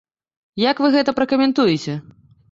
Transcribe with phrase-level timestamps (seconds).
[0.61, 1.93] Як вы гэта пракаментуеце?